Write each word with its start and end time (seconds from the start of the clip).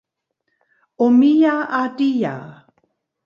Omiya 1.05 1.55
Ardija 1.81 2.35